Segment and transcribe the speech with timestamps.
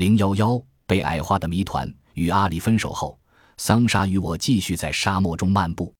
[0.00, 1.86] 零幺幺被矮化的谜团。
[2.14, 3.20] 与阿里分手后，
[3.58, 5.94] 桑莎与我继续在沙漠中漫步，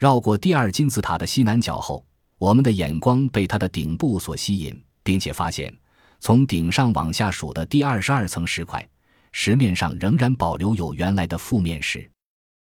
[0.00, 2.04] 绕过第二金字塔的西南角后，
[2.38, 5.72] 我们的眼光被它的顶部所吸引，并且发现，
[6.18, 8.84] 从顶上往下数的第二十二层石块，
[9.30, 12.10] 石面上仍然保留有原来的覆面石。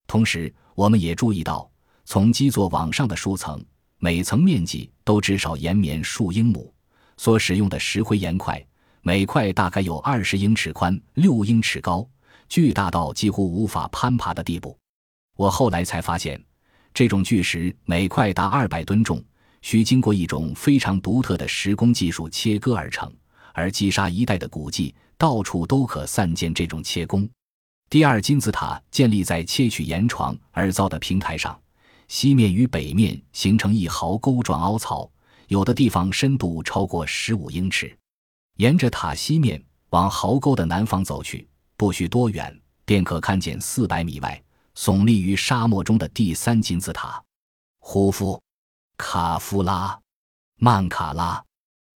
[0.07, 1.67] 同时，我们也注意到，
[2.05, 3.59] 从基座往上的数层，
[3.97, 6.71] 每层面积都至少延绵数英亩，
[7.17, 8.63] 所使用的石灰岩块，
[9.07, 12.09] 每块大概有二十英尺宽、六英尺高。
[12.49, 14.75] 巨大到几乎无法攀爬的地步。
[15.37, 16.43] 我后来才发现，
[16.95, 19.23] 这种巨石每块达二百吨重，
[19.61, 23.13] 需经过一种非常独特的石工技术切割而成。
[23.53, 27.29] 而击沙一带的古迹，到处都可散见这种切工。
[27.91, 31.61] 第二金字塔建立在切取岩床而造的平台上，
[32.09, 35.11] 西面与北面形成一壕沟状凹槽，
[35.49, 37.95] 有的地方深度超过十五英尺。
[38.57, 41.49] 沿着塔西面往壕沟的南方走去。
[41.77, 44.41] 不需多远，便可看见四百米外
[44.77, 47.23] 耸立于沙漠中的第三金字塔——
[47.81, 48.41] 胡夫、
[48.97, 49.99] 卡夫拉、
[50.61, 51.45] 曼卡拉。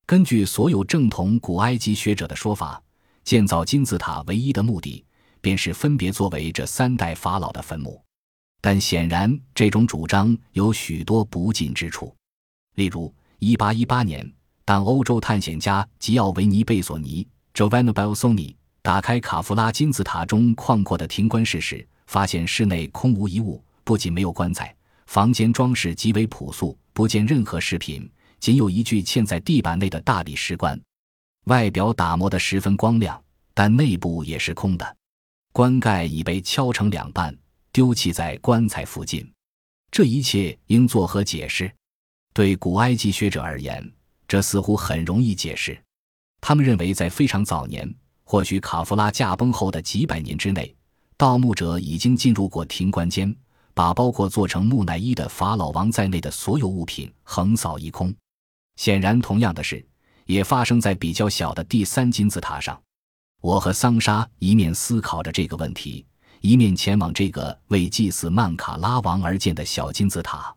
[0.05, 2.83] 根据所有正统古埃及学者的说法，
[3.23, 5.05] 建造金字塔唯一的目的，
[5.41, 8.03] 便是分别作为这三代法老的坟墓。
[8.61, 12.13] 但显然，这种主张有许多不尽之处。
[12.75, 14.33] 例如，1818年，
[14.69, 28.07] 当欧洲探险家吉奥维尼·贝索尼 （Giovanni Belsoni） 打开卡夫拉金字塔中旷阔的停观室时，发现室内空无一物，不仅没有棺材，房间装饰极为朴素，不见任何饰品，
[28.41, 30.79] 仅有一具嵌在地板内的大理石棺，
[31.47, 33.19] 外表打磨得十分光亮，
[33.55, 34.97] 但内部也是空的，
[35.51, 37.35] 棺盖已被敲成两半，
[37.73, 39.27] 丢弃在棺材附近。
[39.91, 41.73] 这一切应作何解释？
[42.35, 43.91] 对古埃及学者而言，
[44.29, 45.77] 这似乎很容易解释，
[46.41, 47.93] 他们认为在非常早年。
[48.25, 50.77] 或许卡夫拉驾崩后的几百年之内，
[51.17, 53.35] 盗墓者已经进入过庭观间，
[53.73, 58.15] 把包括做成木乃伊的法老王在内的所有物品横扫一空。
[58.77, 59.83] 显然，同样的事
[60.27, 62.79] 也发生在比较小的第三金字塔上。
[63.41, 66.05] 我和桑莎一面思考着这个问题，
[66.43, 70.55] 一面前往这个为祭祀曼卡拉王而建的小金字塔。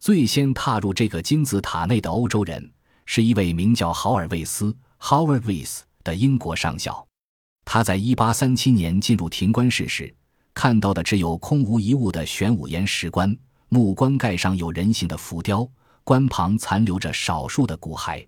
[0.00, 2.72] 最先踏入这个金字塔内的欧洲人
[3.06, 5.80] 是一位名叫豪尔维斯 （Howardvis）。
[6.04, 7.06] 的英国上校，
[7.64, 10.12] 他在1837年进入停棺室时，
[10.52, 13.32] 看到的只有空无一物的玄武岩石棺，
[13.68, 15.64] 木棺盖上有人形的浮雕，
[16.02, 18.26] 棺旁残留着少数的骨骸。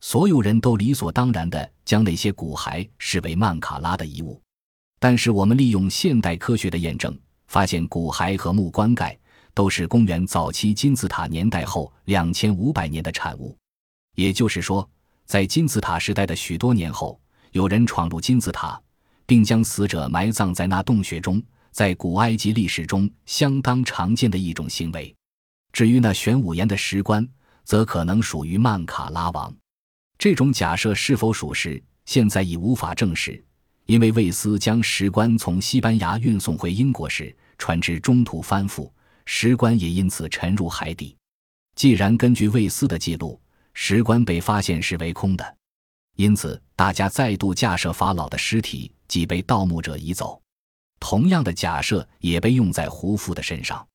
[0.00, 4.40] 所有人都理所当然地将那些骨骸视为曼卡拉的遗物。
[5.00, 7.18] 但是，我们利用现代科学的验证，
[7.48, 9.18] 发现骨骸和木棺盖
[9.54, 13.58] 都是公元早期金字塔年代后两千五百年的产物。
[14.18, 14.88] 也就是说。
[15.26, 17.20] 在金字塔时代的许多年后，
[17.52, 18.80] 有人闯入金字塔，
[19.26, 21.40] 并将死者埋葬在那洞穴中，
[21.70, 25.14] 在古埃及历史中相当常见的一种行为。
[25.72, 27.28] 至于那玄武岩的石棺，
[27.62, 29.54] 则可能属于曼卡拉王。
[30.18, 33.40] 这种假设是否属实，现在已无法证实，
[33.84, 38.90] 因为魏斯将石棺从西班牙运送回英国时，船只中途翻覆，
[39.26, 41.14] 石棺也因此沉入海底。
[41.76, 43.38] 既然根据魏斯的记录，
[43.80, 45.56] 石棺被发现是为空的，
[46.16, 50.42] 因此大家再度假设法老的尸体即被盗墓者移走。
[50.98, 53.86] 同样的假设也被用在胡夫的身上。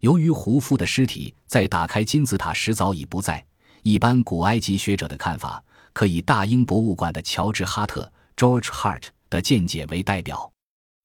[0.00, 3.42] 由于胡夫的尸体在打开金字塔时早已不在，
[3.82, 10.52] 一般古埃及学者的看法可以大英博物馆的乔治·哈特 （George Hart） 的见解为代表。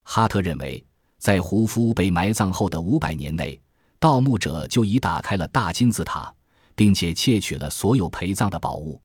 [0.04, 0.86] 哈特认为，
[1.18, 3.60] 在胡夫被埋葬后的五百年内，
[4.00, 6.32] 盗墓者就已打开了大金字塔。
[6.78, 9.02] 并且窃取了所有陪葬的宝物。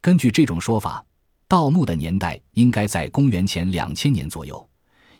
[0.00, 1.04] 根据这种说法，
[1.48, 4.66] 盗墓的年代应该在公元前两千年左右，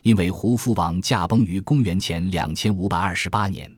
[0.01, 3.69] 因为胡夫王驾崩于公元前两千五百二十八年。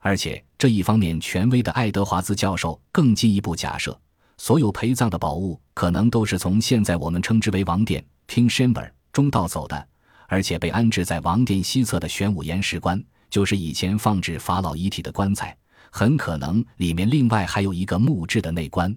[0.00, 3.96] 而且这一方面权威的爱德华兹教授更进一步假设，
[4.38, 9.88] 所有陪葬的宝物可能都是从现在我们称之为王殿 （King Chamber） 中盗走的，
[10.26, 13.00] 而且被安置在王殿西侧的玄武岩石棺，
[13.30, 15.56] 就是以前放置法老遗体的棺材。
[15.94, 18.96] 很可能里面另外还有一个木质的内棺。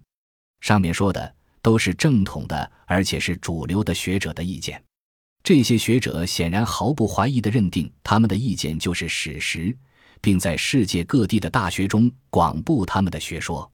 [0.61, 4.81] 上面说的都是正统的，而且是主流的学者的意见。
[5.43, 9.77] 这些学者显然毫不怀疑地认定他们的意见就是史实，
[10.21, 13.69] 并在世界各地的大学中广布他们的学说。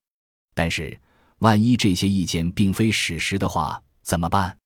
[0.54, 1.00] 但是，
[1.38, 4.58] 万一这些意见并非史实的话，怎么办？